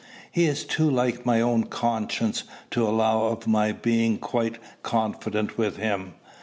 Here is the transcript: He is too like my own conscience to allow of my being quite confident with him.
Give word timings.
He 0.31 0.45
is 0.45 0.65
too 0.65 0.89
like 0.89 1.27
my 1.27 1.41
own 1.41 1.65
conscience 1.65 2.43
to 2.71 2.87
allow 2.87 3.25
of 3.27 3.45
my 3.45 3.71
being 3.71 4.17
quite 4.17 4.57
confident 4.81 5.59
with 5.59 5.77
him. 5.77 6.15